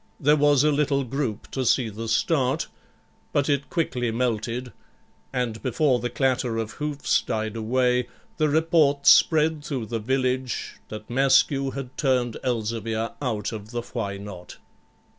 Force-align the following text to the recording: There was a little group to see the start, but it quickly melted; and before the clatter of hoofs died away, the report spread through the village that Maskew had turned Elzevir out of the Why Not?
There 0.19 0.35
was 0.35 0.63
a 0.63 0.71
little 0.71 1.03
group 1.03 1.51
to 1.51 1.63
see 1.63 1.87
the 1.89 2.07
start, 2.07 2.65
but 3.31 3.47
it 3.47 3.69
quickly 3.69 4.09
melted; 4.09 4.71
and 5.31 5.61
before 5.61 5.99
the 5.99 6.09
clatter 6.09 6.57
of 6.57 6.71
hoofs 6.71 7.21
died 7.21 7.55
away, 7.55 8.07
the 8.37 8.49
report 8.49 9.05
spread 9.05 9.63
through 9.63 9.85
the 9.85 9.99
village 9.99 10.77
that 10.89 11.07
Maskew 11.07 11.69
had 11.75 11.95
turned 11.97 12.37
Elzevir 12.43 13.11
out 13.21 13.51
of 13.51 13.69
the 13.69 13.83
Why 13.83 14.17
Not? 14.17 14.57